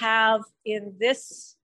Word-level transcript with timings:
have 0.00 0.42
in 0.64 0.94
this 0.98 1.56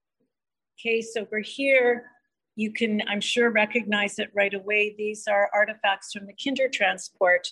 case 0.83 1.15
over 1.17 1.41
here, 1.41 2.11
you 2.57 2.73
can, 2.73 3.03
I'm 3.09 3.21
sure, 3.21 3.51
recognize 3.51 4.19
it 4.19 4.31
right 4.35 4.55
away. 4.55 4.95
These 4.97 5.27
are 5.29 5.51
artifacts 5.53 6.13
from 6.13 6.27
the 6.27 6.35
Kindertransport 6.35 7.49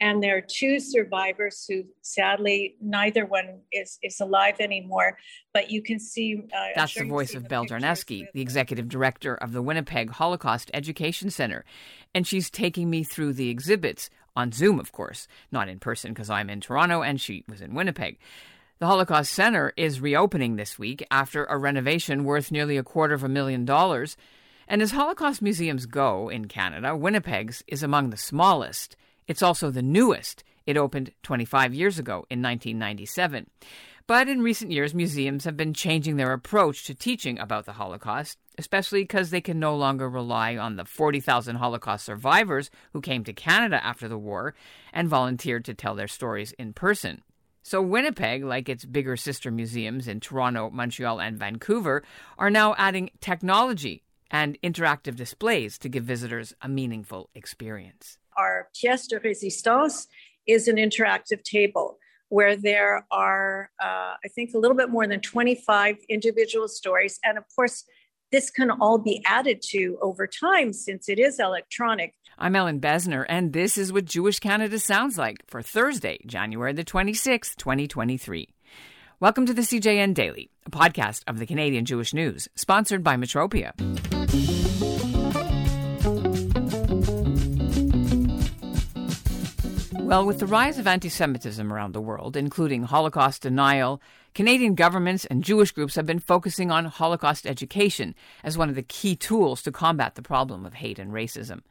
and 0.00 0.22
there 0.22 0.36
are 0.36 0.42
two 0.42 0.78
survivors 0.78 1.64
who 1.68 1.84
sadly 2.02 2.76
neither 2.80 3.24
one 3.24 3.60
is 3.72 3.98
is 4.02 4.20
alive 4.20 4.56
anymore. 4.60 5.18
But 5.54 5.70
you 5.70 5.82
can 5.82 5.98
see 5.98 6.42
uh, 6.54 6.66
that's 6.74 6.92
sure 6.92 7.04
the 7.04 7.08
voice 7.08 7.34
of 7.34 7.48
Belle 7.48 7.66
Jarniewski 7.66 8.26
the 8.34 8.40
executive 8.40 8.88
director 8.88 9.34
of 9.34 9.52
the 9.52 9.62
winnipeg 9.62 10.10
holocaust 10.10 10.70
education 10.74 11.30
center. 11.30 11.64
And 12.14 12.26
she's 12.26 12.50
taking 12.50 12.90
me 12.90 13.04
through 13.04 13.34
the 13.34 13.48
exhibits 13.48 14.10
on 14.36 14.52
zoom 14.52 14.78
of 14.78 14.92
course 14.92 15.26
not 15.50 15.66
in 15.66 15.78
person 15.78 16.12
because 16.12 16.28
i'm 16.28 16.50
in 16.50 16.60
toronto 16.60 17.02
and 17.02 17.18
she 17.18 17.42
was 17.48 17.62
in 17.62 17.74
winnipeg 17.74 18.18
the 18.78 18.86
holocaust 18.86 19.32
center 19.32 19.72
is 19.76 20.00
reopening 20.00 20.56
this 20.56 20.78
week 20.78 21.04
after 21.10 21.44
a 21.44 21.58
renovation 21.58 22.24
worth 22.24 22.50
nearly 22.50 22.76
a 22.76 22.82
quarter 22.82 23.14
of 23.14 23.24
a 23.24 23.28
million 23.28 23.64
dollars 23.64 24.16
and 24.68 24.82
as 24.82 24.92
holocaust 24.92 25.40
museums 25.40 25.86
go 25.86 26.28
in 26.28 26.46
canada 26.46 26.96
winnipeg's 26.96 27.62
is 27.66 27.82
among 27.82 28.10
the 28.10 28.16
smallest 28.16 28.96
it's 29.26 29.42
also 29.42 29.70
the 29.70 29.82
newest. 29.82 30.44
It 30.66 30.76
opened 30.76 31.12
25 31.22 31.74
years 31.74 31.98
ago 31.98 32.26
in 32.30 32.42
1997. 32.42 33.48
But 34.06 34.28
in 34.28 34.40
recent 34.40 34.70
years, 34.70 34.94
museums 34.94 35.44
have 35.44 35.56
been 35.56 35.74
changing 35.74 36.16
their 36.16 36.32
approach 36.32 36.84
to 36.84 36.94
teaching 36.94 37.40
about 37.40 37.66
the 37.66 37.72
Holocaust, 37.72 38.38
especially 38.56 39.02
because 39.02 39.30
they 39.30 39.40
can 39.40 39.58
no 39.58 39.74
longer 39.74 40.08
rely 40.08 40.56
on 40.56 40.76
the 40.76 40.84
40,000 40.84 41.56
Holocaust 41.56 42.04
survivors 42.04 42.70
who 42.92 43.00
came 43.00 43.24
to 43.24 43.32
Canada 43.32 43.84
after 43.84 44.06
the 44.06 44.18
war 44.18 44.54
and 44.92 45.08
volunteered 45.08 45.64
to 45.64 45.74
tell 45.74 45.96
their 45.96 46.06
stories 46.06 46.52
in 46.52 46.72
person. 46.72 47.22
So, 47.68 47.82
Winnipeg, 47.82 48.44
like 48.44 48.68
its 48.68 48.84
bigger 48.84 49.16
sister 49.16 49.50
museums 49.50 50.06
in 50.06 50.20
Toronto, 50.20 50.70
Montreal, 50.70 51.20
and 51.20 51.36
Vancouver, 51.36 52.04
are 52.38 52.50
now 52.50 52.76
adding 52.78 53.10
technology 53.20 54.04
and 54.30 54.56
interactive 54.62 55.16
displays 55.16 55.76
to 55.78 55.88
give 55.88 56.04
visitors 56.04 56.54
a 56.62 56.68
meaningful 56.68 57.28
experience 57.34 58.18
our 58.36 58.68
pièce 58.74 59.08
de 59.08 59.18
résistance 59.20 60.06
is 60.46 60.68
an 60.68 60.76
interactive 60.76 61.42
table 61.42 61.98
where 62.28 62.56
there 62.56 63.06
are, 63.10 63.70
uh, 63.82 64.14
I 64.24 64.28
think, 64.34 64.52
a 64.54 64.58
little 64.58 64.76
bit 64.76 64.90
more 64.90 65.06
than 65.06 65.20
25 65.20 65.96
individual 66.08 66.68
stories. 66.68 67.18
And 67.24 67.38
of 67.38 67.44
course, 67.54 67.84
this 68.32 68.50
can 68.50 68.70
all 68.70 68.98
be 68.98 69.22
added 69.24 69.62
to 69.70 69.96
over 70.02 70.26
time 70.26 70.72
since 70.72 71.08
it 71.08 71.18
is 71.20 71.38
electronic. 71.38 72.14
I'm 72.38 72.54
Ellin 72.54 72.82
Bessner, 72.82 73.24
and 73.30 73.54
this 73.54 73.78
is 73.78 73.94
what 73.94 74.04
Jewish 74.04 74.40
Canada 74.40 74.78
sounds 74.78 75.16
like 75.16 75.42
for 75.46 75.62
Thursday, 75.62 76.18
January 76.26 76.74
the 76.74 76.84
26th, 76.84 77.56
2023. 77.56 78.50
Welcome 79.20 79.46
to 79.46 79.54
the 79.54 79.62
CJN 79.62 80.12
Daily, 80.12 80.50
a 80.66 80.70
podcast 80.70 81.22
of 81.26 81.38
the 81.38 81.46
Canadian 81.46 81.86
Jewish 81.86 82.12
News, 82.12 82.46
sponsored 82.54 83.02
by 83.02 83.16
Metropia. 83.16 83.72
Well, 90.02 90.26
with 90.26 90.38
the 90.38 90.46
rise 90.46 90.78
of 90.78 90.86
anti 90.86 91.08
Semitism 91.08 91.72
around 91.72 91.94
the 91.94 92.02
world, 92.02 92.36
including 92.36 92.82
Holocaust 92.82 93.40
denial, 93.40 94.02
Canadian 94.34 94.74
governments 94.74 95.24
and 95.24 95.42
Jewish 95.42 95.72
groups 95.72 95.94
have 95.94 96.04
been 96.04 96.18
focusing 96.18 96.70
on 96.70 96.84
Holocaust 96.84 97.46
education 97.46 98.14
as 98.44 98.58
one 98.58 98.68
of 98.68 98.74
the 98.74 98.82
key 98.82 99.16
tools 99.16 99.62
to 99.62 99.72
combat 99.72 100.16
the 100.16 100.22
problem 100.22 100.66
of 100.66 100.74
hate 100.74 100.98
and 100.98 101.12
racism. 101.12 101.62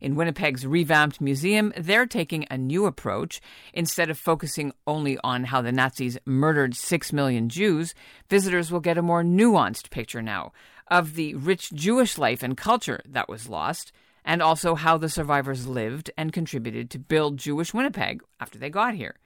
In 0.00 0.14
Winnipeg's 0.14 0.66
revamped 0.66 1.20
museum, 1.20 1.72
they're 1.76 2.06
taking 2.06 2.46
a 2.50 2.56
new 2.56 2.86
approach. 2.86 3.40
Instead 3.74 4.08
of 4.10 4.18
focusing 4.18 4.72
only 4.86 5.18
on 5.22 5.44
how 5.44 5.60
the 5.60 5.72
Nazis 5.72 6.18
murdered 6.24 6.74
six 6.74 7.12
million 7.12 7.48
Jews, 7.48 7.94
visitors 8.28 8.72
will 8.72 8.80
get 8.80 8.98
a 8.98 9.02
more 9.02 9.22
nuanced 9.22 9.90
picture 9.90 10.22
now 10.22 10.52
of 10.88 11.14
the 11.14 11.34
rich 11.34 11.70
Jewish 11.72 12.18
life 12.18 12.42
and 12.42 12.56
culture 12.56 13.00
that 13.06 13.28
was 13.28 13.48
lost 13.48 13.92
and 14.24 14.42
also 14.42 14.74
how 14.74 14.96
the 14.96 15.08
survivors 15.08 15.66
lived 15.66 16.10
and 16.16 16.32
contributed 16.32 16.90
to 16.90 16.98
build 16.98 17.38
Jewish 17.38 17.72
Winnipeg 17.72 18.22
after 18.38 18.58
they 18.58 18.70
got 18.70 18.94
here. 18.94 19.16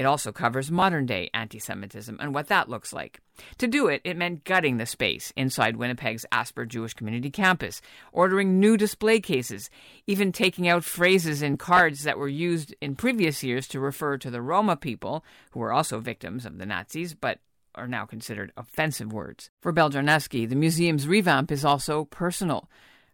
It 0.00 0.06
also 0.06 0.32
covers 0.32 0.70
modern 0.70 1.04
day 1.04 1.28
anti 1.34 1.58
Semitism 1.58 2.16
and 2.20 2.32
what 2.32 2.48
that 2.48 2.70
looks 2.70 2.90
like. 2.90 3.20
To 3.58 3.66
do 3.66 3.88
it, 3.88 4.00
it 4.02 4.16
meant 4.16 4.44
gutting 4.44 4.78
the 4.78 4.86
space 4.86 5.30
inside 5.36 5.76
Winnipeg's 5.76 6.24
Asper 6.32 6.64
Jewish 6.64 6.94
Community 6.94 7.28
Campus, 7.28 7.82
ordering 8.10 8.58
new 8.58 8.78
display 8.78 9.20
cases, 9.20 9.68
even 10.06 10.32
taking 10.32 10.66
out 10.66 10.84
phrases 10.84 11.42
in 11.42 11.58
cards 11.58 12.04
that 12.04 12.16
were 12.16 12.28
used 12.28 12.74
in 12.80 12.96
previous 12.96 13.42
years 13.42 13.68
to 13.68 13.78
refer 13.78 14.16
to 14.16 14.30
the 14.30 14.40
Roma 14.40 14.74
people, 14.74 15.22
who 15.50 15.60
were 15.60 15.70
also 15.70 16.00
victims 16.00 16.46
of 16.46 16.56
the 16.56 16.64
Nazis, 16.64 17.12
but 17.12 17.40
are 17.74 17.86
now 17.86 18.06
considered 18.06 18.52
offensive 18.56 19.12
words. 19.12 19.50
For 19.60 19.70
Belle 19.70 19.90
Jarniewski, 19.90 20.48
the 20.48 20.56
museum's 20.56 21.06
revamp 21.06 21.52
is 21.52 21.62
also 21.62 22.06
personal. 22.06 22.70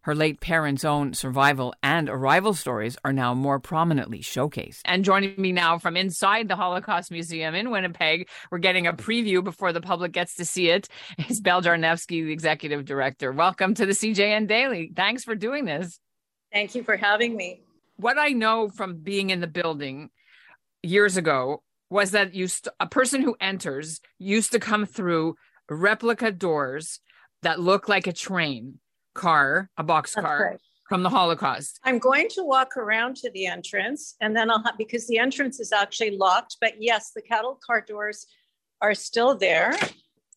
Her 0.07 0.15
late 0.15 0.41
parents' 0.41 0.85
own 0.85 1.15
survival 1.15 1.75
and 1.83 2.09
arrival 2.09 2.55
stories 2.55 2.97
are 3.05 3.13
now 3.13 3.35
more 3.35 3.59
prominently 3.59 4.21
showcased. 4.21 4.83
And 4.85 5.05
joining 5.05 5.35
me 5.37 5.51
now 5.51 5.79
from 5.81 5.97
inside 5.97 6.47
the 6.47 6.55
Holocaust 6.55 7.11
Museum 7.11 7.57
in 7.57 7.73
Winnipeg, 7.73 8.29
we're 8.53 8.59
getting 8.59 8.87
a 8.87 8.93
preview 8.93 9.43
before 9.43 9.73
the 9.73 9.81
public 9.81 10.13
gets 10.13 10.37
to 10.37 10.45
see 10.45 10.69
it, 10.69 10.89
is 11.29 11.41
Belle 11.41 11.61
Jarniewski, 11.61 12.25
the 12.25 12.31
executive 12.31 12.85
director. 12.85 13.33
Welcome 13.33 13.75
to 13.75 13.85
the 13.85 13.95
CJN 13.95 14.47
Daily. 14.47 14.93
Thanks 14.95 15.25
for 15.25 15.35
doing 15.35 15.65
this. 15.65 15.99
Thank 16.53 16.77
you 16.77 16.85
for 16.85 16.97
having 16.97 17.37
me. 17.37 17.63
What 17.97 18.17
I 18.17 18.29
know 18.29 18.69
from 18.69 18.99
being 18.99 19.31
in 19.31 19.41
the 19.41 19.49
building 19.49 20.11
years 20.85 21.17
ago 21.17 21.65
was 21.91 22.13
that 22.13 22.33
you 22.33 22.47
st- 22.47 22.73
a 22.79 22.87
person 22.87 23.23
who 23.23 23.35
enters 23.41 24.01
used 24.21 24.53
to 24.53 24.61
come 24.61 24.87
through 24.87 25.35
replica 25.69 26.31
doors 26.31 27.01
that 27.43 27.59
look 27.59 27.89
like 27.89 28.07
a 28.07 28.13
train 28.13 28.79
car, 29.17 29.71
a 29.77 29.83
box 29.83 30.15
car 30.15 30.59
from 30.89 31.03
the 31.03 31.11
Holocaust. 31.11 31.81
I'm 31.85 31.99
going 31.99 32.29
to 32.31 32.45
walk 32.45 32.77
around 32.77 33.17
to 33.17 33.31
the 33.33 33.47
entrance 33.47 34.15
and 34.21 34.37
then 34.37 34.51
I'll 34.51 34.63
have, 34.63 34.79
because 34.79 35.07
the 35.09 35.19
entrance 35.19 35.59
is 35.59 35.73
actually 35.73 36.17
locked, 36.17 36.59
but 36.61 36.75
yes, 36.79 37.13
the 37.15 37.23
cattle 37.23 37.59
car 37.67 37.81
doors 37.81 38.27
are 38.81 38.95
still 38.95 39.37
there. 39.37 39.75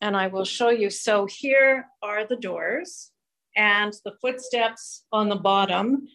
And 0.00 0.16
I 0.16 0.26
will 0.28 0.46
show 0.46 0.70
you. 0.70 0.90
So 0.90 1.26
here 1.26 1.86
are 2.02 2.26
the 2.26 2.36
doors 2.36 3.12
and 3.54 3.92
the 4.04 4.14
footsteps 4.22 5.04
on 5.12 5.28
the 5.28 5.36
bottom 5.36 6.08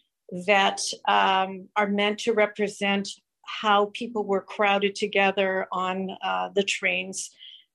that 0.48 0.81
um, 1.08 1.70
are 1.75 1.88
meant 1.88 2.20
to 2.20 2.34
represent 2.34 3.08
how 3.46 3.92
people 3.94 4.25
were 4.25 4.42
crowded 4.42 4.96
together 4.96 5.68
on 5.72 6.09
uh, 6.24 6.50
the 6.56 6.64
trains 6.64 7.30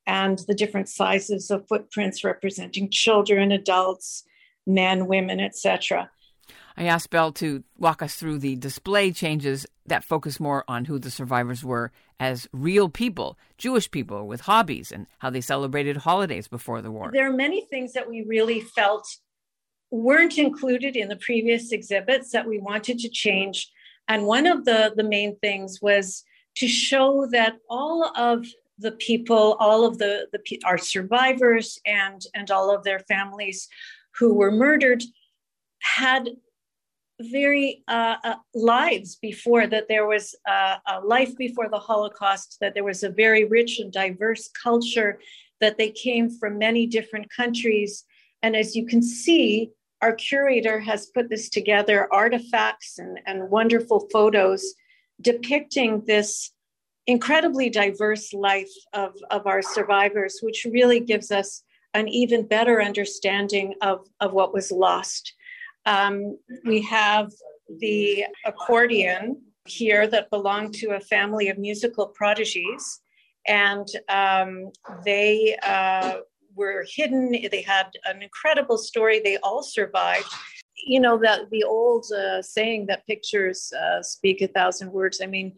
and 0.07 0.41
the 0.49 0.55
different 0.55 0.89
sizes 0.89 1.51
of 1.51 1.69
footprints 1.69 2.25
representing 2.25 2.91
children, 2.91 3.53
adults, 3.53 4.25
men, 4.67 5.07
women, 5.07 5.41
etc. 5.41 6.11
I 6.77 6.85
asked 6.85 7.11
Belle 7.11 7.33
to 7.33 7.63
walk 7.79 8.03
us 8.03 8.15
through 8.15 8.39
the 8.39 8.57
display 8.57 9.13
changes 9.13 9.67
that 9.87 10.05
focus 10.05 10.41
more 10.41 10.65
on 10.67 10.87
who 10.87 10.99
the 10.99 11.11
survivors 11.11 11.63
were 11.63 11.93
as 12.19 12.49
real 12.53 12.89
people, 12.89 13.39
Jewish 13.59 13.91
people 13.91 14.27
with 14.27 14.43
hobbies, 14.43 14.93
and 14.93 15.07
how 15.19 15.31
they 15.31 15.41
celebrated 15.41 15.99
holidays 15.99 16.49
before 16.49 16.81
the 16.81 16.91
war. 16.91 17.11
There 17.13 17.29
are 17.29 17.37
many 17.37 17.67
things 17.67 17.93
that 17.93 18.09
we 18.09 18.23
really 18.23 18.61
felt 18.61 19.07
weren't 19.91 20.39
included 20.39 20.97
in 20.97 21.09
the 21.09 21.17
previous 21.17 21.73
exhibits 21.73 22.31
that 22.31 22.47
we 22.47 22.59
wanted 22.59 22.99
to 23.01 23.09
change. 23.09 23.71
And 24.09 24.25
one 24.25 24.47
of 24.47 24.65
the, 24.65 24.93
the 24.97 25.05
main 25.05 25.37
things 25.41 25.81
was 25.83 26.25
to 26.57 26.69
show 26.69 27.27
that 27.33 27.57
all 27.69 28.11
of 28.17 28.47
the 28.79 28.93
people, 28.93 29.57
all 29.61 29.85
of 29.85 29.99
the, 29.99 30.29
the 30.33 30.63
our 30.65 30.79
survivors 30.79 31.79
and, 31.85 32.23
and 32.35 32.51
all 32.51 32.75
of 32.75 32.85
their 32.85 33.01
families 33.01 33.69
who 34.21 34.35
were 34.35 34.53
murdered 34.53 35.03
had 35.81 36.29
very 37.21 37.83
uh, 37.89 38.17
uh, 38.23 38.35
lives 38.55 39.17
before 39.17 39.67
that 39.67 39.89
there 39.89 40.07
was 40.07 40.35
uh, 40.49 40.77
a 40.87 41.01
life 41.01 41.37
before 41.37 41.69
the 41.69 41.79
holocaust 41.79 42.59
that 42.61 42.75
there 42.75 42.85
was 42.85 43.03
a 43.03 43.11
very 43.11 43.45
rich 43.45 43.81
and 43.81 43.93
diverse 43.93 44.49
culture 44.49 45.19
that 45.61 45.77
they 45.77 45.91
came 45.91 46.31
from 46.31 46.59
many 46.59 46.87
different 46.87 47.29
countries. 47.31 48.05
And 48.43 48.55
as 48.55 48.77
you 48.77 48.87
can 48.87 49.03
see 49.03 49.71
our 50.03 50.15
curator 50.15 50.81
has 50.81 51.07
put 51.15 51.29
this 51.29 51.51
together 51.51 52.09
artifacts 52.13 52.99
and, 52.99 53.21
and 53.27 53.51
wonderful 53.51 54.09
photos 54.11 54.65
depicting 55.21 56.03
this 56.07 56.53
incredibly 57.07 57.69
diverse 57.69 58.33
life 58.33 58.73
of, 58.95 59.13
of 59.31 59.47
our 59.47 59.61
survivors 59.61 60.39
which 60.43 60.67
really 60.71 61.01
gives 61.01 61.31
us 61.31 61.63
an 61.95 62.09
even 62.09 62.47
better 62.47 62.83
understanding 62.83 63.75
of, 63.83 64.07
of 64.21 64.33
what 64.33 64.53
was 64.53 64.71
lost. 64.71 65.35
Um, 65.87 66.39
we 66.65 66.83
have 66.83 67.31
the 67.79 68.25
accordion 68.45 69.43
here 69.67 70.07
that 70.07 70.31
belonged 70.31 70.75
to 70.75 70.91
a 70.91 71.01
family 71.01 71.49
of 71.49 71.59
musical 71.59 72.07
prodigies, 72.07 73.01
and 73.47 73.87
um, 74.09 74.71
they 75.05 75.57
uh, 75.63 76.19
were 76.55 76.85
hidden. 76.89 77.33
They 77.51 77.63
had 77.63 77.91
an 78.05 78.23
incredible 78.23 78.79
story. 78.79 79.21
They 79.21 79.39
all 79.39 79.63
survived. 79.63 80.29
You 80.77 81.01
know 81.01 81.19
that 81.19 81.51
the 81.51 81.65
old 81.65 82.07
uh, 82.13 82.43
saying 82.43 82.87
that 82.87 83.07
pictures 83.07 83.73
uh, 83.73 84.03
speak 84.03 84.41
a 84.41 84.49
thousand 84.49 84.93
words. 84.93 85.21
I 85.23 85.27
mean, 85.27 85.53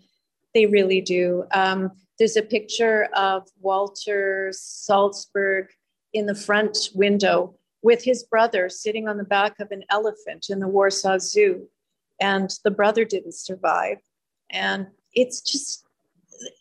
they 0.55 0.67
really 0.67 1.01
do. 1.01 1.45
Um, 1.53 1.93
there's 2.19 2.37
a 2.37 2.43
picture 2.43 3.09
of 3.15 3.49
Walter 3.61 4.53
Salzberg 4.53 5.69
in 6.13 6.27
the 6.27 6.35
front 6.35 6.91
window 6.95 7.55
with 7.83 8.05
his 8.05 8.23
brother 8.23 8.69
sitting 8.69 9.09
on 9.09 9.17
the 9.17 9.25
back 9.25 9.59
of 9.61 9.71
an 9.71 9.85
elephant 9.91 10.47
in 10.51 10.61
the 10.61 10.69
Warsaw 10.69 11.19
Zoo. 11.19 11.69
And 12.21 12.51
the 12.65 12.71
brother 12.71 13.05
didn't 13.05 13.35
survive. 13.35 13.99
And 14.51 14.87
it's 15.15 15.41
just 15.41 15.85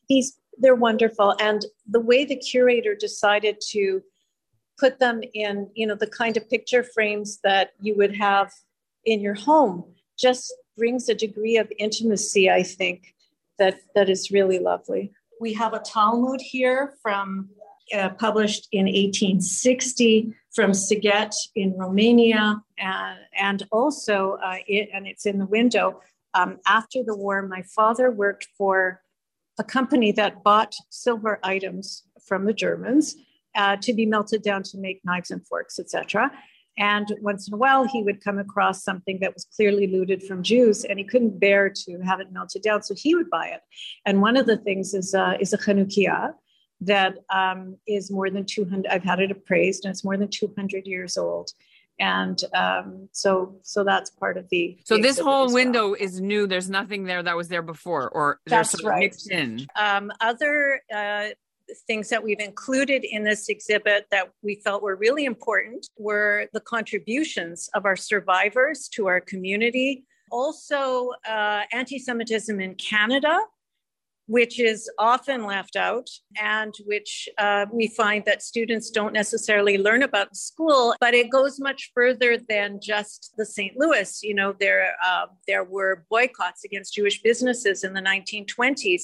these, 0.10 0.40
they're 0.58 0.76
wonderful. 0.76 1.36
And 1.40 1.66
the 1.88 2.00
way 2.00 2.26
the 2.26 2.36
curator 2.36 2.96
decided 2.96 3.62
to 3.70 4.02
put 4.80 5.00
them 5.00 5.22
in, 5.34 5.70
you 5.76 5.86
know, 5.86 5.96
the 5.96 6.08
kind 6.08 6.38
of 6.38 6.50
picture 6.50 6.84
frames 6.84 7.40
that 7.44 7.72
you 7.80 7.96
would 7.96 8.16
have 8.16 8.52
in 9.06 9.22
your 9.22 9.36
home 9.36 9.86
just 10.18 10.54
brings 10.76 11.08
a 11.10 11.14
degree 11.14 11.58
of 11.58 11.72
intimacy, 11.78 12.50
I 12.50 12.64
think, 12.64 13.14
that, 13.60 13.80
that 13.94 14.10
is 14.10 14.32
really 14.32 14.58
lovely. 14.58 15.12
We 15.40 15.54
have 15.54 15.74
a 15.74 15.80
Talmud 15.80 16.42
here 16.42 16.96
from 17.02 17.50
uh, 17.94 18.10
published 18.10 18.68
in 18.72 18.86
1860 18.86 20.34
from 20.54 20.72
Sighet 20.72 21.34
in 21.56 21.78
Romania, 21.78 22.62
and, 22.78 23.20
and 23.40 23.68
also, 23.72 24.38
uh, 24.44 24.58
it, 24.68 24.90
and 24.94 25.08
it's 25.08 25.26
in 25.26 25.40
the 25.40 25.46
window. 25.46 26.02
Um, 26.34 26.60
after 26.66 27.04
the 27.04 27.16
war, 27.16 27.42
my 27.48 27.64
father 27.76 28.12
worked 28.12 28.48
for 28.58 29.02
a 29.60 29.64
company 29.64 30.12
that 30.14 30.44
bought 30.44 30.76
silver 30.90 31.40
items 31.44 32.04
from 32.26 32.46
the 32.46 32.54
Germans 32.54 33.16
uh, 33.56 33.76
to 33.78 33.94
be 33.94 34.06
melted 34.06 34.42
down 34.42 34.64
to 34.64 34.78
make 34.78 35.02
knives 35.04 35.32
and 35.32 35.46
forks, 35.46 35.80
etc. 35.80 36.32
And 36.78 37.08
once 37.22 37.48
in 37.48 37.54
a 37.54 37.58
while, 37.58 37.86
he 37.86 38.02
would 38.02 38.24
come 38.24 38.40
across 38.40 38.84
something 38.84 39.20
that 39.20 39.34
was 39.34 39.46
clearly 39.56 39.88
looted 39.88 40.24
from 40.24 40.42
Jews, 40.42 40.86
and 40.86 40.98
he 40.98 41.06
couldn't 41.06 41.40
bear 41.40 41.70
to 41.70 42.00
have 42.00 42.20
it 42.22 42.32
melted 42.32 42.62
down, 42.64 42.82
so 42.82 42.96
he 42.96 43.14
would 43.14 43.30
buy 43.30 43.48
it. 43.48 43.62
And 44.06 44.22
one 44.22 44.38
of 44.38 44.46
the 44.46 44.58
things 44.58 44.94
is 44.94 45.14
uh, 45.14 45.38
is 45.40 45.54
a 45.54 45.58
Chanukiah 45.58 46.34
that 46.82 47.16
um, 47.34 47.78
is 47.88 48.12
more 48.12 48.30
than 48.30 48.46
200. 48.46 48.92
I've 48.92 49.04
had 49.04 49.20
it 49.20 49.32
appraised, 49.32 49.86
and 49.86 49.92
it's 49.92 50.04
more 50.04 50.18
than 50.18 50.28
200 50.28 50.86
years 50.86 51.18
old. 51.18 51.52
And 52.00 52.44
um, 52.56 53.10
so, 53.12 53.60
so 53.62 53.84
that's 53.84 54.10
part 54.10 54.38
of 54.38 54.50
the. 54.50 54.80
So 54.86 54.98
this 54.98 55.20
whole 55.20 55.46
well. 55.46 55.54
window 55.54 55.94
is 55.94 56.20
new. 56.20 56.48
There's 56.48 56.70
nothing 56.70 57.04
there 57.04 57.22
that 57.22 57.38
was 57.38 57.48
there 57.48 57.62
before, 57.62 58.10
or 58.10 58.40
that's 58.48 58.72
there's 58.72 58.84
right. 58.84 59.00
mixed 59.02 59.30
in. 59.30 59.68
Um, 59.76 60.12
other 60.20 60.82
uh, 60.94 61.28
things 61.88 62.10
that 62.10 62.24
we've 62.24 62.40
included 62.40 63.04
in 63.04 63.24
this 63.24 63.50
exhibit 63.50 64.08
that 64.10 64.32
we 64.42 64.56
felt 64.56 64.82
were 64.82 64.96
really 64.96 65.26
important 65.26 65.88
were 65.98 66.48
the 66.54 66.60
contributions 66.60 67.70
of 67.76 67.86
our 67.86 67.96
survivors 67.96 68.88
to 68.90 69.08
our 69.08 69.22
community. 69.22 70.04
Also, 70.32 71.12
uh, 71.30 71.62
anti 71.72 72.00
Semitism 72.00 72.60
in 72.60 72.74
Canada, 72.76 73.38
which 74.32 74.62
is 74.62 74.90
often 74.98 75.46
left 75.46 75.76
out 75.76 76.10
and 76.42 76.74
which 76.86 77.28
uh, 77.38 77.66
we 77.70 77.90
find 77.90 78.24
that 78.26 78.42
students 78.42 78.90
don't 78.90 79.12
necessarily 79.12 79.78
learn 79.78 80.04
about 80.04 80.30
in 80.30 80.36
school 80.36 80.96
but 81.02 81.14
it 81.14 81.30
goes 81.30 81.60
much 81.60 81.92
further 81.94 82.38
than 82.48 82.80
just 82.82 83.34
the 83.38 83.46
st 83.46 83.74
louis 83.78 84.20
you 84.24 84.34
know 84.34 84.56
there 84.60 84.96
uh, 85.06 85.26
there 85.48 85.66
were 85.66 86.06
boycotts 86.10 86.64
against 86.64 86.94
jewish 86.94 87.22
businesses 87.22 87.84
in 87.84 87.94
the 87.94 88.02
1920s 88.02 89.04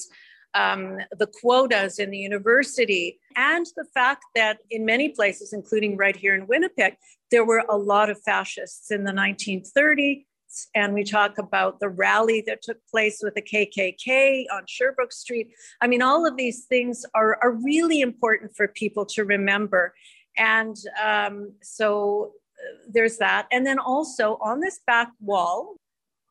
um, 0.54 0.96
the 1.18 1.26
quotas 1.40 1.98
in 1.98 2.10
the 2.10 2.18
university, 2.18 3.20
and 3.36 3.66
the 3.76 3.84
fact 3.92 4.24
that 4.34 4.58
in 4.70 4.84
many 4.84 5.10
places, 5.10 5.52
including 5.52 5.96
right 5.96 6.16
here 6.16 6.34
in 6.34 6.46
Winnipeg, 6.46 6.94
there 7.30 7.44
were 7.44 7.64
a 7.68 7.76
lot 7.76 8.08
of 8.08 8.20
fascists 8.22 8.90
in 8.90 9.04
the 9.04 9.12
1930s. 9.12 10.24
And 10.74 10.94
we 10.94 11.04
talk 11.04 11.38
about 11.38 11.80
the 11.80 11.88
rally 11.88 12.42
that 12.46 12.62
took 12.62 12.78
place 12.90 13.20
with 13.22 13.34
the 13.34 13.42
KKK 13.42 14.44
on 14.52 14.62
Sherbrooke 14.66 15.12
Street. 15.12 15.48
I 15.80 15.86
mean, 15.86 16.02
all 16.02 16.26
of 16.26 16.36
these 16.36 16.64
things 16.64 17.04
are, 17.14 17.38
are 17.42 17.52
really 17.52 18.00
important 18.00 18.56
for 18.56 18.68
people 18.68 19.04
to 19.06 19.24
remember. 19.24 19.94
And 20.36 20.76
um, 21.02 21.52
so 21.62 22.32
uh, 22.58 22.78
there's 22.88 23.18
that. 23.18 23.46
And 23.52 23.66
then 23.66 23.78
also 23.78 24.38
on 24.40 24.60
this 24.60 24.80
back 24.86 25.10
wall 25.20 25.76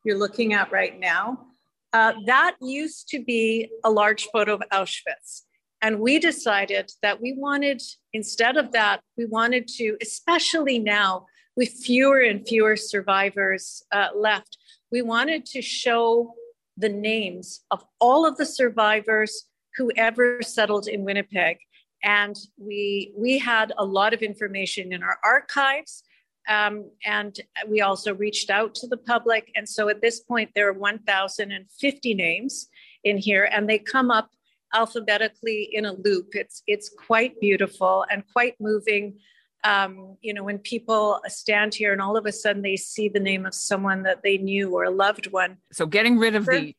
you're 0.04 0.18
looking 0.18 0.54
at 0.54 0.72
right 0.72 0.98
now, 0.98 1.46
uh, 1.92 2.14
that 2.26 2.56
used 2.60 3.08
to 3.08 3.22
be 3.22 3.68
a 3.84 3.90
large 3.90 4.26
photo 4.32 4.54
of 4.54 4.62
Auschwitz. 4.72 5.42
And 5.80 6.00
we 6.00 6.18
decided 6.18 6.90
that 7.02 7.20
we 7.20 7.34
wanted, 7.36 7.82
instead 8.12 8.56
of 8.56 8.72
that, 8.72 9.00
we 9.16 9.26
wanted 9.26 9.68
to, 9.76 9.96
especially 10.02 10.78
now 10.78 11.26
with 11.58 11.70
fewer 11.70 12.20
and 12.20 12.46
fewer 12.46 12.76
survivors 12.76 13.82
uh, 13.90 14.06
left, 14.14 14.58
we 14.92 15.02
wanted 15.02 15.44
to 15.44 15.60
show 15.60 16.32
the 16.76 16.88
names 16.88 17.64
of 17.72 17.84
all 17.98 18.24
of 18.24 18.36
the 18.36 18.46
survivors 18.46 19.46
who 19.76 19.90
ever 19.96 20.40
settled 20.40 20.86
in 20.86 21.04
Winnipeg. 21.04 21.56
And 22.04 22.36
we, 22.56 23.12
we 23.18 23.38
had 23.38 23.72
a 23.76 23.84
lot 23.84 24.14
of 24.14 24.22
information 24.22 24.92
in 24.92 25.02
our 25.02 25.18
archives. 25.24 26.04
Um, 26.48 26.92
and 27.04 27.40
we 27.66 27.80
also 27.80 28.14
reached 28.14 28.50
out 28.50 28.76
to 28.76 28.86
the 28.86 28.96
public. 28.96 29.50
And 29.56 29.68
so 29.68 29.88
at 29.88 30.00
this 30.00 30.20
point, 30.20 30.50
there 30.54 30.68
are 30.68 30.72
1,050 30.72 32.14
names 32.14 32.68
in 33.02 33.18
here, 33.18 33.48
and 33.50 33.68
they 33.68 33.80
come 33.80 34.12
up 34.12 34.30
alphabetically 34.72 35.70
in 35.72 35.86
a 35.86 35.92
loop. 35.92 36.36
It's, 36.36 36.62
it's 36.68 36.88
quite 36.88 37.40
beautiful 37.40 38.06
and 38.12 38.22
quite 38.32 38.54
moving. 38.60 39.18
Um, 39.64 40.16
you 40.20 40.32
know, 40.32 40.44
when 40.44 40.58
people 40.58 41.20
stand 41.26 41.74
here 41.74 41.92
and 41.92 42.00
all 42.00 42.16
of 42.16 42.26
a 42.26 42.32
sudden 42.32 42.62
they 42.62 42.76
see 42.76 43.08
the 43.08 43.20
name 43.20 43.44
of 43.44 43.54
someone 43.54 44.04
that 44.04 44.22
they 44.22 44.38
knew 44.38 44.70
or 44.70 44.84
a 44.84 44.90
loved 44.90 45.32
one. 45.32 45.58
So 45.72 45.84
getting 45.84 46.18
rid 46.18 46.36
of 46.36 46.46
the 46.46 46.74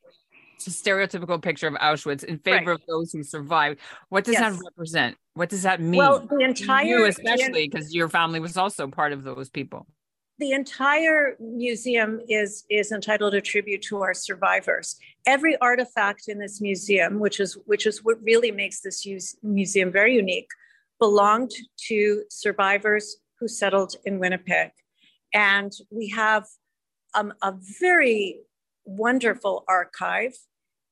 stereotypical 0.59 1.41
picture 1.41 1.67
of 1.67 1.75
Auschwitz 1.75 2.23
in 2.23 2.39
favor 2.39 2.71
right. 2.71 2.79
of 2.79 2.81
those 2.87 3.11
who 3.11 3.23
survived. 3.23 3.79
What 4.09 4.23
does 4.23 4.33
yes. 4.33 4.57
that 4.57 4.63
represent? 4.63 5.17
What 5.33 5.49
does 5.49 5.63
that 5.63 5.79
mean? 5.79 5.97
Well, 5.97 6.27
the 6.29 6.43
entire 6.43 6.85
you 6.85 7.05
especially 7.05 7.69
because 7.69 7.93
your 7.93 8.09
family 8.09 8.39
was 8.39 8.57
also 8.57 8.87
part 8.87 9.13
of 9.13 9.23
those 9.23 9.49
people. 9.49 9.87
The 10.37 10.51
entire 10.51 11.35
museum 11.39 12.21
is 12.29 12.65
is 12.69 12.91
entitled 12.91 13.33
a 13.33 13.41
tribute 13.41 13.81
to 13.83 14.01
our 14.01 14.13
survivors. 14.13 14.97
Every 15.25 15.57
artifact 15.57 16.27
in 16.27 16.39
this 16.39 16.61
museum, 16.61 17.19
which 17.19 17.39
is 17.39 17.57
which 17.65 17.85
is 17.85 18.03
what 18.03 18.21
really 18.23 18.51
makes 18.51 18.81
this 18.81 19.05
museum 19.43 19.91
very 19.91 20.15
unique, 20.15 20.49
belonged 20.99 21.51
to 21.87 22.23
survivors 22.29 23.17
who 23.39 23.47
settled 23.47 23.95
in 24.05 24.19
Winnipeg, 24.19 24.71
and 25.33 25.71
we 25.89 26.09
have 26.09 26.45
um, 27.13 27.33
a 27.41 27.53
very 27.79 28.41
wonderful 28.85 29.63
archive 29.67 30.33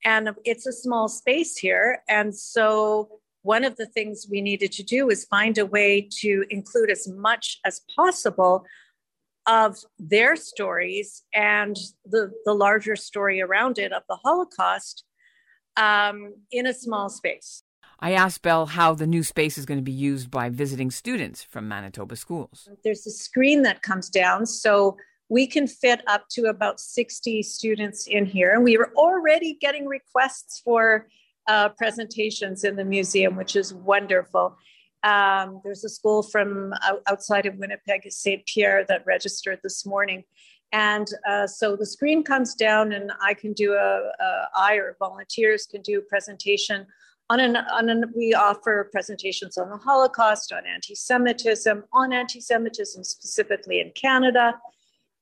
and 0.05 0.29
it's 0.45 0.65
a 0.65 0.71
small 0.71 1.07
space 1.09 1.57
here. 1.57 2.01
And 2.07 2.35
so 2.35 3.19
one 3.41 3.63
of 3.63 3.75
the 3.77 3.85
things 3.85 4.27
we 4.29 4.41
needed 4.41 4.71
to 4.73 4.83
do 4.83 5.09
is 5.09 5.25
find 5.25 5.57
a 5.57 5.65
way 5.65 6.07
to 6.19 6.45
include 6.49 6.89
as 6.89 7.07
much 7.07 7.59
as 7.65 7.81
possible 7.95 8.65
of 9.47 9.77
their 9.97 10.35
stories 10.35 11.23
and 11.33 11.77
the, 12.05 12.31
the 12.45 12.53
larger 12.53 12.95
story 12.95 13.41
around 13.41 13.79
it 13.79 13.93
of 13.93 14.03
the 14.09 14.17
Holocaust 14.17 15.05
um, 15.77 16.33
in 16.51 16.67
a 16.67 16.73
small 16.73 17.09
space. 17.09 17.63
I 17.99 18.11
asked 18.11 18.41
Belle 18.41 18.67
how 18.67 18.93
the 18.93 19.07
new 19.07 19.23
space 19.23 19.57
is 19.57 19.65
going 19.65 19.79
to 19.79 19.83
be 19.83 19.91
used 19.91 20.29
by 20.29 20.49
visiting 20.49 20.91
students 20.91 21.43
from 21.43 21.67
Manitoba 21.67 22.15
schools. 22.15 22.69
There's 22.83 23.07
a 23.07 23.11
screen 23.11 23.63
that 23.63 23.81
comes 23.81 24.09
down. 24.09 24.45
So 24.45 24.97
we 25.29 25.47
can 25.47 25.67
fit 25.67 26.01
up 26.07 26.27
to 26.29 26.45
about 26.45 26.79
60 26.79 27.43
students 27.43 28.07
in 28.07 28.25
here. 28.25 28.53
And 28.53 28.63
we 28.63 28.77
were 28.77 28.93
already 28.95 29.57
getting 29.59 29.87
requests 29.87 30.61
for 30.63 31.07
uh, 31.47 31.69
presentations 31.69 32.63
in 32.63 32.75
the 32.75 32.85
museum, 32.85 33.35
which 33.35 33.55
is 33.55 33.73
wonderful. 33.73 34.57
Um, 35.03 35.61
there's 35.63 35.83
a 35.83 35.89
school 35.89 36.23
from 36.23 36.73
outside 37.07 37.45
of 37.45 37.55
Winnipeg, 37.55 38.11
St. 38.11 38.45
Pierre, 38.45 38.85
that 38.87 39.05
registered 39.05 39.59
this 39.63 39.85
morning. 39.85 40.23
And 40.71 41.07
uh, 41.27 41.47
so 41.47 41.75
the 41.75 41.85
screen 41.85 42.23
comes 42.23 42.53
down, 42.53 42.91
and 42.91 43.11
I 43.21 43.33
can 43.33 43.53
do 43.53 43.73
a, 43.73 44.11
a 44.19 44.49
I 44.55 44.75
or 44.75 44.97
volunteers 44.99 45.65
can 45.65 45.81
do 45.81 45.99
a 45.99 46.01
presentation 46.01 46.85
on 47.29 47.39
an, 47.39 47.57
on 47.57 47.89
an, 47.89 48.13
we 48.15 48.33
offer 48.33 48.89
presentations 48.91 49.57
on 49.57 49.69
the 49.69 49.77
Holocaust, 49.77 50.53
on 50.53 50.65
anti-Semitism, 50.65 51.83
on 51.91 52.13
anti-Semitism 52.13 53.03
specifically 53.03 53.81
in 53.81 53.91
Canada, 53.91 54.57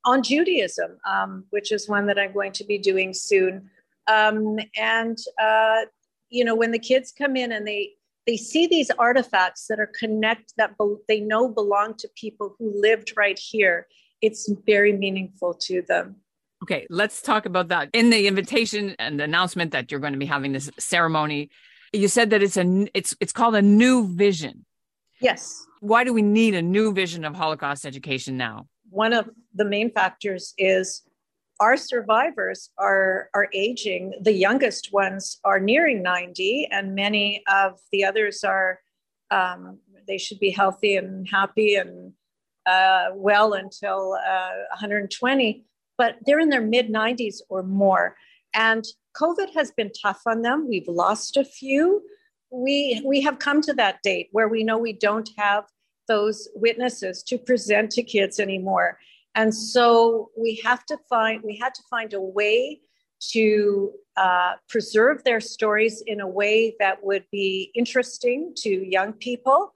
on 0.05 0.21
Judaism, 0.21 0.97
um, 1.09 1.45
which 1.49 1.71
is 1.71 1.89
one 1.89 2.05
that 2.07 2.19
I'm 2.19 2.33
going 2.33 2.51
to 2.53 2.63
be 2.63 2.77
doing 2.77 3.13
soon. 3.13 3.69
Um, 4.07 4.59
and 4.77 5.17
uh, 5.41 5.85
you 6.29 6.43
know, 6.43 6.55
when 6.55 6.71
the 6.71 6.79
kids 6.79 7.11
come 7.11 7.35
in 7.35 7.51
and 7.51 7.67
they 7.67 7.93
they 8.27 8.37
see 8.37 8.65
these 8.65 8.89
artifacts 8.97 9.67
that 9.67 9.79
are 9.79 9.91
connect 9.99 10.53
that 10.57 10.77
be- 10.77 10.95
they 11.07 11.19
know 11.19 11.47
belong 11.47 11.93
to 11.95 12.09
people 12.15 12.55
who 12.57 12.73
lived 12.79 13.13
right 13.15 13.37
here, 13.37 13.87
it's 14.21 14.51
very 14.65 14.93
meaningful 14.93 15.53
to 15.53 15.83
them. 15.83 16.17
Okay, 16.63 16.87
let's 16.89 17.21
talk 17.21 17.45
about 17.45 17.67
that. 17.67 17.89
In 17.93 18.09
the 18.09 18.27
invitation 18.27 18.95
and 18.97 19.19
the 19.19 19.23
announcement 19.23 19.71
that 19.71 19.91
you're 19.91 19.99
going 19.99 20.13
to 20.13 20.19
be 20.19 20.25
having 20.25 20.53
this 20.53 20.71
ceremony, 20.79 21.51
you 21.95 22.07
said 22.07 22.29
that 22.29 22.43
it's 22.43 22.57
a 22.57 22.87
it's 22.93 23.15
it's 23.19 23.31
called 23.31 23.55
a 23.55 23.61
new 23.61 24.07
vision. 24.07 24.65
Yes. 25.21 25.65
Why 25.79 26.03
do 26.03 26.13
we 26.13 26.21
need 26.21 26.55
a 26.55 26.61
new 26.61 26.93
vision 26.93 27.25
of 27.25 27.35
Holocaust 27.35 27.85
education 27.85 28.37
now? 28.37 28.67
one 28.95 29.11
of 29.13 29.29
the 29.53 29.65
main 29.65 29.91
factors 29.91 30.53
is 30.57 31.01
our 31.59 31.77
survivors 31.77 32.69
are 32.77 33.29
are 33.33 33.47
aging. 33.53 34.13
The 34.21 34.33
youngest 34.33 34.91
ones 34.91 35.39
are 35.43 35.59
nearing 35.59 36.01
90, 36.01 36.67
and 36.71 36.95
many 36.95 37.43
of 37.47 37.79
the 37.91 38.03
others 38.03 38.43
are 38.43 38.79
um, 39.31 39.79
they 40.07 40.17
should 40.17 40.39
be 40.39 40.49
healthy 40.49 40.95
and 40.95 41.27
happy 41.29 41.75
and 41.75 42.13
uh, 42.65 43.09
well 43.13 43.53
until 43.53 44.13
uh, 44.13 44.49
120, 44.71 45.65
but 45.97 46.15
they're 46.25 46.39
in 46.39 46.49
their 46.49 46.61
mid 46.61 46.89
90s 46.89 47.37
or 47.49 47.63
more. 47.63 48.15
And 48.53 48.83
COVID 49.19 49.53
has 49.53 49.71
been 49.71 49.91
tough 50.01 50.21
on 50.25 50.41
them. 50.41 50.67
We've 50.67 50.87
lost 50.87 51.37
a 51.37 51.43
few. 51.43 52.03
We 52.51 53.01
we 53.05 53.21
have 53.21 53.39
come 53.39 53.61
to 53.61 53.73
that 53.73 54.01
date 54.03 54.29
where 54.31 54.47
we 54.47 54.63
know 54.63 54.77
we 54.77 54.93
don't 54.93 55.29
have 55.37 55.65
those 56.07 56.47
witnesses 56.55 57.23
to 57.23 57.37
present 57.37 57.91
to 57.91 58.03
kids 58.03 58.39
anymore 58.39 58.99
and 59.35 59.53
so 59.53 60.31
we 60.37 60.61
have 60.63 60.85
to 60.85 60.97
find, 61.09 61.43
we 61.43 61.57
had 61.57 61.75
to 61.75 61.83
find 61.89 62.13
a 62.13 62.21
way 62.21 62.79
to 63.31 63.91
uh, 64.15 64.53
preserve 64.69 65.23
their 65.23 65.41
stories 65.41 66.01
in 66.07 66.21
a 66.21 66.27
way 66.27 66.75
that 66.79 67.03
would 67.03 67.25
be 67.31 67.71
interesting 67.75 68.53
to 68.57 68.69
young 68.69 69.11
people. 69.13 69.73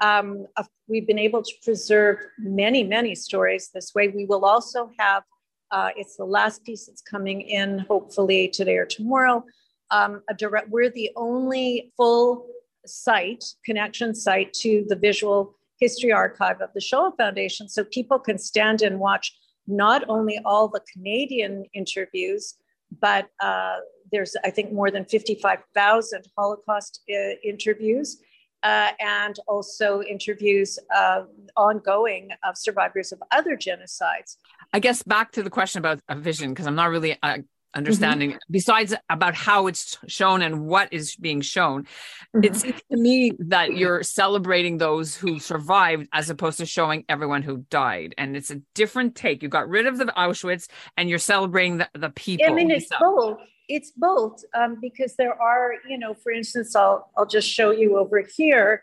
Um, 0.00 0.46
we've 0.88 1.06
been 1.06 1.18
able 1.18 1.42
to 1.42 1.52
preserve 1.64 2.18
many, 2.38 2.84
many 2.84 3.14
stories 3.14 3.70
this 3.72 3.94
way. 3.94 4.08
We 4.08 4.26
will 4.26 4.44
also 4.44 4.90
have, 4.98 5.22
uh, 5.70 5.90
it's 5.96 6.16
the 6.16 6.24
last 6.24 6.64
piece 6.64 6.86
that's 6.86 7.02
coming 7.02 7.42
in, 7.42 7.80
hopefully 7.80 8.48
today 8.48 8.76
or 8.76 8.86
tomorrow. 8.86 9.44
Um, 9.90 10.22
a 10.28 10.34
direct, 10.34 10.68
we're 10.68 10.90
the 10.90 11.10
only 11.16 11.92
full 11.96 12.46
site, 12.86 13.44
connection 13.64 14.14
site 14.14 14.52
to 14.54 14.84
the 14.88 14.96
visual 14.96 15.54
history 15.78 16.12
archive 16.12 16.60
of 16.60 16.70
the 16.74 16.80
Shoah 16.80 17.12
Foundation 17.16 17.68
so 17.68 17.84
people 17.84 18.18
can 18.18 18.38
stand 18.38 18.82
and 18.82 18.98
watch 18.98 19.36
not 19.66 20.04
only 20.08 20.40
all 20.44 20.68
the 20.68 20.80
Canadian 20.92 21.64
interviews, 21.74 22.54
but 23.00 23.28
uh, 23.40 23.76
there's, 24.10 24.34
I 24.44 24.50
think, 24.50 24.72
more 24.72 24.90
than 24.90 25.04
55,000 25.04 26.24
Holocaust 26.36 27.02
uh, 27.10 27.34
interviews. 27.44 28.18
Uh, 28.64 28.90
and 28.98 29.38
also 29.46 30.02
interviews 30.02 30.80
uh, 30.92 31.22
ongoing 31.56 32.30
of 32.42 32.58
survivors 32.58 33.12
of 33.12 33.22
other 33.30 33.56
genocides. 33.56 34.36
I 34.72 34.80
guess 34.80 35.02
back 35.02 35.32
to 35.32 35.42
the 35.42 35.50
question 35.50 35.78
about 35.78 36.00
a 36.08 36.16
vision, 36.16 36.50
because 36.50 36.66
I'm 36.66 36.74
not 36.74 36.90
really 36.90 37.16
uh, 37.22 37.38
understanding 37.74 38.30
mm-hmm. 38.30 38.38
besides 38.52 38.94
about 39.10 39.34
how 39.34 39.66
it's 39.66 39.98
shown 40.06 40.42
and 40.42 40.66
what 40.66 40.92
is 40.92 41.16
being 41.16 41.40
shown 41.40 41.82
mm-hmm. 41.82 42.44
it 42.44 42.56
seems 42.56 42.80
to 42.90 42.96
me 42.96 43.32
that 43.38 43.76
you're 43.76 44.02
celebrating 44.02 44.78
those 44.78 45.14
who 45.14 45.38
survived 45.38 46.08
as 46.12 46.30
opposed 46.30 46.58
to 46.58 46.66
showing 46.66 47.04
everyone 47.08 47.42
who 47.42 47.58
died 47.70 48.14
and 48.16 48.36
it's 48.36 48.50
a 48.50 48.60
different 48.74 49.14
take 49.14 49.42
you 49.42 49.48
got 49.48 49.68
rid 49.68 49.86
of 49.86 49.98
the 49.98 50.06
auschwitz 50.06 50.66
and 50.96 51.10
you're 51.10 51.18
celebrating 51.18 51.78
the, 51.78 51.88
the 51.94 52.10
people 52.10 52.46
i 52.46 52.52
mean 52.52 52.70
it's 52.70 52.88
both 52.98 53.38
it's 53.68 53.92
both 53.96 54.42
um, 54.54 54.78
because 54.80 55.14
there 55.16 55.40
are 55.40 55.74
you 55.86 55.98
know 55.98 56.14
for 56.14 56.32
instance 56.32 56.74
i'll 56.74 57.10
i'll 57.18 57.26
just 57.26 57.48
show 57.48 57.70
you 57.70 57.98
over 57.98 58.24
here 58.36 58.82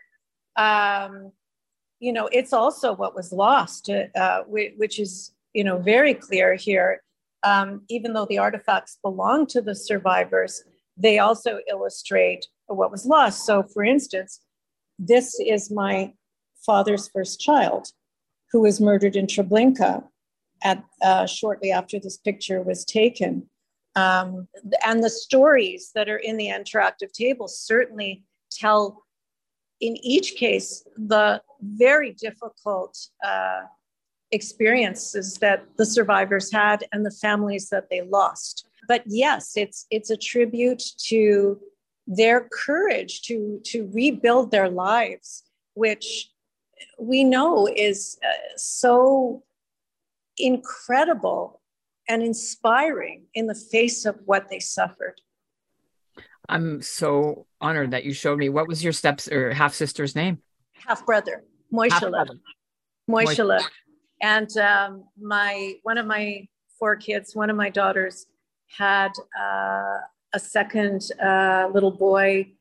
um, 0.56 1.32
you 1.98 2.12
know 2.12 2.28
it's 2.30 2.52
also 2.52 2.94
what 2.94 3.16
was 3.16 3.32
lost 3.32 3.90
uh, 3.90 4.42
which 4.46 5.00
is 5.00 5.32
you 5.56 5.64
know 5.64 5.78
very 5.78 6.14
clear 6.14 6.54
here 6.54 6.90
um, 7.46 7.82
even 7.88 8.12
though 8.12 8.26
the 8.26 8.38
artifacts 8.38 8.98
belong 9.02 9.46
to 9.48 9.62
the 9.62 9.74
survivors, 9.74 10.64
they 10.96 11.18
also 11.18 11.60
illustrate 11.70 12.46
what 12.66 12.90
was 12.90 13.06
lost. 13.06 13.46
So, 13.46 13.62
for 13.62 13.84
instance, 13.84 14.40
this 14.98 15.38
is 15.38 15.70
my 15.70 16.12
father's 16.64 17.08
first 17.08 17.40
child 17.40 17.88
who 18.50 18.60
was 18.60 18.80
murdered 18.80 19.14
in 19.14 19.26
Treblinka 19.26 20.02
at, 20.62 20.82
uh, 21.02 21.26
shortly 21.26 21.70
after 21.70 22.00
this 22.00 22.16
picture 22.16 22.62
was 22.62 22.84
taken. 22.84 23.48
Um, 23.94 24.48
and 24.84 25.04
the 25.04 25.10
stories 25.10 25.90
that 25.94 26.08
are 26.08 26.18
in 26.18 26.36
the 26.36 26.48
interactive 26.48 27.12
table 27.12 27.46
certainly 27.46 28.24
tell, 28.50 29.04
in 29.80 29.96
each 30.02 30.34
case, 30.34 30.84
the 30.96 31.40
very 31.60 32.12
difficult 32.12 32.98
uh, 33.24 33.62
experiences 34.32 35.34
that 35.38 35.64
the 35.76 35.86
survivors 35.86 36.52
had 36.52 36.84
and 36.92 37.04
the 37.04 37.10
families 37.10 37.68
that 37.68 37.88
they 37.90 38.02
lost. 38.02 38.66
But 38.88 39.02
yes, 39.06 39.56
it's 39.56 39.86
it's 39.90 40.10
a 40.10 40.16
tribute 40.16 40.82
to 41.06 41.60
their 42.06 42.48
courage 42.52 43.22
to 43.22 43.60
to 43.64 43.90
rebuild 43.92 44.50
their 44.50 44.68
lives, 44.68 45.44
which 45.74 46.30
we 46.98 47.24
know 47.24 47.66
is 47.66 48.18
uh, 48.24 48.32
so 48.56 49.42
incredible 50.38 51.60
and 52.08 52.22
inspiring 52.22 53.24
in 53.34 53.46
the 53.46 53.54
face 53.54 54.04
of 54.04 54.16
what 54.24 54.48
they 54.48 54.60
suffered. 54.60 55.20
I'm 56.48 56.80
so 56.80 57.46
honored 57.60 57.90
that 57.90 58.04
you 58.04 58.12
showed 58.12 58.38
me. 58.38 58.48
What 58.48 58.68
was 58.68 58.84
your 58.84 58.92
steps 58.92 59.26
or 59.28 59.52
half 59.52 59.74
sister's 59.74 60.14
name? 60.14 60.38
Half 60.74 61.04
brother, 61.04 61.42
Moishela. 61.72 62.38
Moishela. 63.10 63.60
And 64.20 64.54
um, 64.56 65.04
my 65.20 65.74
one 65.82 65.98
of 65.98 66.06
my 66.06 66.48
four 66.78 66.96
kids, 66.96 67.34
one 67.34 67.50
of 67.50 67.56
my 67.56 67.70
daughters, 67.70 68.26
had 68.68 69.12
uh, 69.38 69.98
a 70.32 70.38
second 70.38 71.10
uh, 71.22 71.68
little 71.72 71.90
boy 71.90 72.52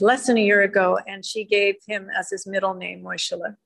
less 0.00 0.26
than 0.26 0.36
a 0.36 0.40
year 0.40 0.62
ago, 0.62 0.98
and 1.06 1.24
she 1.24 1.44
gave 1.44 1.76
him 1.86 2.10
as 2.16 2.30
his 2.30 2.46
middle 2.46 2.74
name, 2.74 3.02
Moishela. 3.02 3.56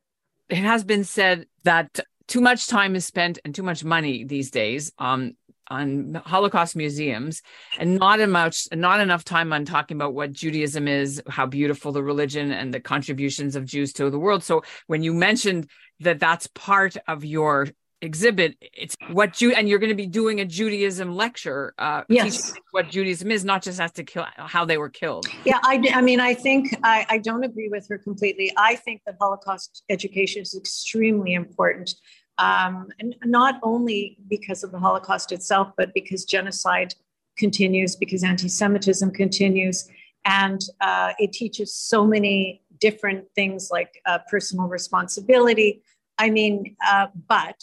It 0.49 0.59
has 0.59 0.85
been 0.85 1.05
said 1.05 1.47
that 1.65 2.01
too 2.27 2.41
much 2.41 2.67
time 2.67 2.95
is 2.95 3.07
spent 3.07 3.39
and 3.45 3.55
too 3.55 3.63
much 3.63 3.85
money 3.85 4.25
these 4.25 4.51
days 4.51 4.93
on 4.99 5.37
on 5.71 6.21
Holocaust 6.25 6.77
museums 6.77 7.43
and 7.79 7.97
not 7.97 8.27
much 8.29 8.69
not 8.73 9.01
enough 9.01 9.25
time 9.25 9.53
on 9.53 9.65
talking 9.65 9.97
about 9.97 10.15
what 10.15 10.33
Judaism 10.33 10.89
is, 10.89 11.23
how 11.29 11.47
beautiful 11.47 11.93
the 11.93 12.03
religion 12.03 12.53
and 12.53 12.73
the 12.73 12.81
contributions 12.81 13.57
of 13.57 13.65
Jews 13.65 13.93
to 13.95 14.11
the 14.11 14.19
world. 14.19 14.43
So 14.43 14.63
when 14.87 15.03
you 15.03 15.15
mentioned 15.15 15.69
that 16.01 16.19
that's 16.19 16.47
part 16.49 16.97
of 17.07 17.25
your 17.25 17.69
exhibit 18.01 18.57
it's 18.61 18.95
what 19.11 19.41
you 19.41 19.53
and 19.53 19.69
you're 19.69 19.81
going 19.81 19.89
to 19.89 19.97
be 19.97 20.07
doing 20.07 20.41
a 20.41 20.45
judaism 20.45 21.17
lecture 21.17 21.75
uh 21.79 22.05
yes. 22.09 22.55
what 22.71 22.89
judaism 22.89 23.31
is 23.33 23.45
not 23.45 23.61
just 23.61 23.81
as 23.81 23.91
to 23.91 24.05
kill 24.05 24.25
how 24.37 24.65
they 24.65 24.79
were 24.79 24.89
killed. 24.89 25.27
Yeah 25.45 25.59
i 25.65 25.83
i 25.95 26.01
mean 26.01 26.21
i 26.21 26.33
think 26.33 26.77
i 26.85 27.05
i 27.09 27.19
don't 27.19 27.43
agree 27.43 27.69
with 27.69 27.89
her 27.89 27.99
completely. 27.99 28.53
I 28.57 28.77
think 28.77 29.03
that 29.07 29.17
holocaust 29.21 29.83
education 29.89 30.43
is 30.43 30.55
extremely 30.55 31.35
important 31.35 31.95
um 32.39 32.89
and 32.99 33.17
not 33.25 33.59
only 33.63 34.17
because 34.29 34.63
of 34.65 34.71
the 34.73 34.79
holocaust 34.79 35.33
itself 35.33 35.73
but 35.77 35.93
because 35.95 36.25
genocide 36.25 36.95
continues 37.37 37.97
because 37.97 38.25
anti-semitism 38.25 39.11
continues 39.13 39.89
and 40.25 40.61
uh, 40.81 41.13
it 41.19 41.33
teaches 41.33 41.75
so 41.75 42.07
many 42.07 42.63
different 42.81 43.27
things 43.35 43.71
like 43.71 44.01
uh, 44.07 44.19
personal 44.31 44.67
responsibility. 44.67 45.83
I 46.19 46.31
mean, 46.31 46.77
uh, 46.87 47.07
but 47.29 47.63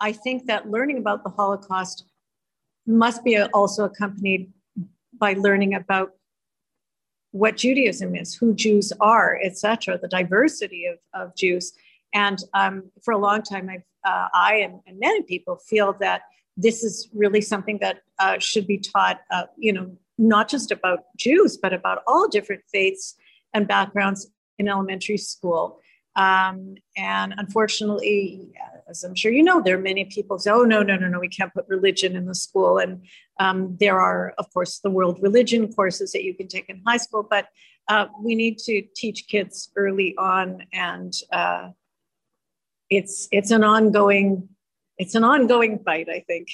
I 0.00 0.12
think 0.12 0.46
that 0.46 0.70
learning 0.70 0.98
about 0.98 1.24
the 1.24 1.30
Holocaust 1.30 2.06
must 2.86 3.24
be 3.24 3.38
also 3.38 3.84
accompanied 3.84 4.52
by 5.18 5.34
learning 5.34 5.74
about 5.74 6.12
what 7.32 7.56
Judaism 7.56 8.14
is, 8.14 8.34
who 8.34 8.54
Jews 8.54 8.92
are, 9.00 9.38
etc., 9.44 9.98
the 9.98 10.08
diversity 10.08 10.86
of, 10.86 10.98
of 11.12 11.36
Jews. 11.36 11.72
And 12.16 12.38
um, 12.54 12.90
for 13.04 13.12
a 13.12 13.18
long 13.18 13.42
time, 13.42 13.68
I've, 13.68 13.88
uh, 14.10 14.28
I 14.32 14.54
and, 14.64 14.80
and, 14.86 14.98
many 14.98 15.22
people 15.24 15.56
feel 15.56 15.94
that 16.00 16.22
this 16.56 16.82
is 16.82 17.10
really 17.12 17.42
something 17.42 17.78
that 17.82 17.98
uh, 18.18 18.38
should 18.38 18.66
be 18.66 18.78
taught, 18.78 19.20
uh, 19.30 19.44
you 19.58 19.70
know, 19.70 19.94
not 20.16 20.48
just 20.48 20.70
about 20.70 21.00
Jews, 21.18 21.58
but 21.58 21.74
about 21.74 21.98
all 22.06 22.26
different 22.26 22.62
faiths 22.72 23.16
and 23.52 23.68
backgrounds 23.68 24.30
in 24.58 24.66
elementary 24.66 25.18
school. 25.18 25.78
Um, 26.14 26.76
and 26.96 27.34
unfortunately, 27.36 28.50
as 28.88 29.04
I'm 29.04 29.14
sure 29.14 29.30
you 29.30 29.42
know, 29.42 29.60
there 29.60 29.76
are 29.76 29.88
many 29.92 30.06
people 30.06 30.38
say, 30.38 30.50
oh, 30.50 30.62
no, 30.62 30.82
no, 30.82 30.96
no, 30.96 31.08
no, 31.08 31.20
we 31.20 31.28
can't 31.28 31.52
put 31.52 31.68
religion 31.68 32.16
in 32.16 32.24
the 32.24 32.34
school. 32.34 32.78
And 32.78 33.04
um, 33.38 33.76
there 33.78 34.00
are, 34.00 34.32
of 34.38 34.50
course, 34.54 34.78
the 34.78 34.90
world 34.90 35.18
religion 35.20 35.70
courses 35.70 36.12
that 36.12 36.24
you 36.24 36.32
can 36.32 36.48
take 36.48 36.70
in 36.70 36.80
high 36.86 36.96
school, 36.96 37.26
but 37.28 37.48
uh, 37.88 38.06
we 38.24 38.34
need 38.34 38.56
to 38.60 38.82
teach 38.96 39.28
kids 39.28 39.70
early 39.76 40.14
on. 40.16 40.62
And 40.72 41.12
uh, 41.30 41.70
it's, 42.90 43.28
it's 43.32 43.50
an 43.50 43.64
ongoing, 43.64 44.48
it's 44.98 45.14
an 45.14 45.24
ongoing 45.24 45.78
fight, 45.84 46.08
I 46.08 46.24
think. 46.26 46.48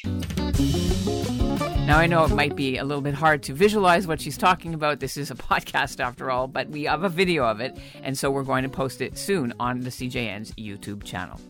Now, 1.86 1.98
I 1.98 2.06
know 2.06 2.24
it 2.24 2.30
might 2.30 2.54
be 2.54 2.78
a 2.78 2.84
little 2.84 3.02
bit 3.02 3.14
hard 3.14 3.42
to 3.44 3.54
visualize 3.54 4.06
what 4.06 4.20
she's 4.20 4.38
talking 4.38 4.72
about. 4.72 5.00
This 5.00 5.16
is 5.16 5.30
a 5.30 5.34
podcast 5.50 5.98
after 5.98 6.30
all, 6.30 6.46
but 6.46 6.68
we 6.68 6.84
have 6.84 7.02
a 7.02 7.08
video 7.08 7.44
of 7.44 7.60
it, 7.60 7.76
and 8.02 8.16
so 8.16 8.30
we're 8.30 8.44
going 8.44 8.62
to 8.62 8.68
post 8.68 9.00
it 9.00 9.18
soon 9.18 9.52
on 9.58 9.80
the 9.80 9.90
CJN's 9.90 10.52
YouTube 10.52 11.02
channel. 11.02 11.40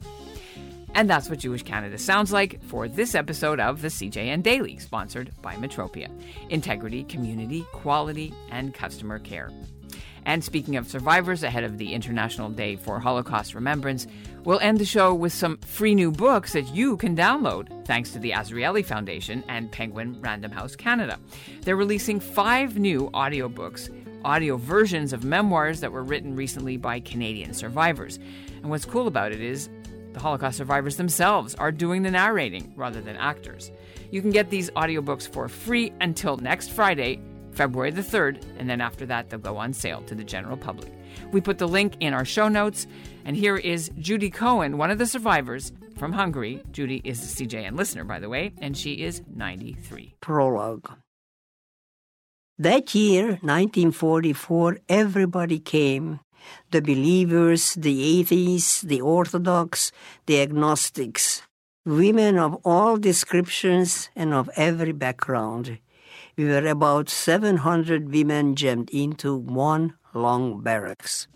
And 0.94 1.08
that's 1.08 1.30
what 1.30 1.38
Jewish 1.38 1.62
Canada 1.62 1.98
sounds 1.98 2.32
like 2.32 2.62
for 2.64 2.88
this 2.88 3.14
episode 3.14 3.60
of 3.60 3.82
the 3.82 3.88
CJN 3.88 4.42
Daily, 4.42 4.78
sponsored 4.78 5.30
by 5.42 5.54
Metropia 5.56 6.10
Integrity, 6.50 7.04
Community, 7.04 7.66
Quality, 7.72 8.34
and 8.50 8.74
Customer 8.74 9.18
Care. 9.18 9.50
And 10.24 10.44
speaking 10.44 10.76
of 10.76 10.88
survivors, 10.88 11.42
ahead 11.42 11.64
of 11.64 11.78
the 11.78 11.94
International 11.94 12.48
Day 12.48 12.76
for 12.76 13.00
Holocaust 13.00 13.54
Remembrance, 13.54 14.06
we'll 14.44 14.60
end 14.60 14.78
the 14.78 14.84
show 14.84 15.12
with 15.12 15.32
some 15.32 15.58
free 15.58 15.94
new 15.94 16.12
books 16.12 16.52
that 16.52 16.74
you 16.74 16.96
can 16.96 17.16
download 17.16 17.84
thanks 17.86 18.12
to 18.12 18.18
the 18.18 18.30
Azrieli 18.30 18.84
Foundation 18.84 19.42
and 19.48 19.70
Penguin 19.72 20.20
Random 20.20 20.52
House 20.52 20.76
Canada. 20.76 21.18
They're 21.62 21.76
releasing 21.76 22.20
five 22.20 22.78
new 22.78 23.10
audiobooks, 23.10 23.90
audio 24.24 24.56
versions 24.56 25.12
of 25.12 25.24
memoirs 25.24 25.80
that 25.80 25.92
were 25.92 26.04
written 26.04 26.36
recently 26.36 26.76
by 26.76 27.00
Canadian 27.00 27.52
survivors. 27.52 28.18
And 28.62 28.70
what's 28.70 28.84
cool 28.84 29.08
about 29.08 29.32
it 29.32 29.40
is 29.40 29.68
the 30.12 30.20
Holocaust 30.20 30.58
survivors 30.58 30.96
themselves 30.96 31.54
are 31.56 31.72
doing 31.72 32.02
the 32.02 32.10
narrating 32.10 32.72
rather 32.76 33.00
than 33.00 33.16
actors. 33.16 33.72
You 34.10 34.20
can 34.20 34.30
get 34.30 34.50
these 34.50 34.70
audiobooks 34.70 35.26
for 35.28 35.48
free 35.48 35.92
until 36.00 36.36
next 36.36 36.70
Friday, 36.70 37.18
February 37.52 37.90
the 37.90 38.02
3rd, 38.02 38.42
and 38.58 38.68
then 38.68 38.80
after 38.80 39.06
that, 39.06 39.30
they'll 39.30 39.38
go 39.38 39.56
on 39.56 39.72
sale 39.72 40.02
to 40.02 40.14
the 40.14 40.24
general 40.24 40.56
public. 40.56 40.92
We 41.30 41.40
put 41.40 41.58
the 41.58 41.68
link 41.68 41.96
in 42.00 42.14
our 42.14 42.24
show 42.24 42.48
notes, 42.48 42.86
and 43.24 43.36
here 43.36 43.56
is 43.56 43.90
Judy 43.98 44.30
Cohen, 44.30 44.78
one 44.78 44.90
of 44.90 44.98
the 44.98 45.06
survivors 45.06 45.72
from 45.96 46.12
Hungary. 46.12 46.62
Judy 46.72 47.00
is 47.04 47.20
a 47.22 47.44
CJN 47.44 47.76
listener, 47.76 48.04
by 48.04 48.18
the 48.18 48.28
way, 48.28 48.52
and 48.60 48.76
she 48.76 48.94
is 49.02 49.22
93. 49.34 50.14
Prologue. 50.20 50.90
That 52.58 52.94
year, 52.94 53.38
1944, 53.42 54.78
everybody 54.88 55.58
came 55.58 56.20
the 56.70 56.82
believers, 56.82 57.74
the 57.74 58.20
atheists, 58.20 58.82
the 58.82 59.00
orthodox, 59.00 59.92
the 60.26 60.40
agnostics, 60.40 61.42
women 61.84 62.38
of 62.38 62.54
all 62.64 62.96
descriptions 62.96 64.10
and 64.16 64.34
of 64.34 64.50
every 64.56 64.92
background. 64.92 65.78
We 66.36 66.46
were 66.46 66.66
about 66.66 67.10
700 67.10 68.10
women 68.10 68.56
jammed 68.56 68.88
into 68.90 69.36
one 69.36 69.94
long 70.14 70.62
barracks. 70.62 71.28